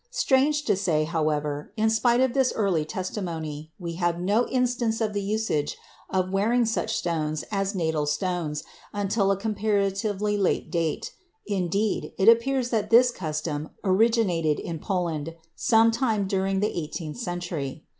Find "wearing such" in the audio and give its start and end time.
6.33-6.97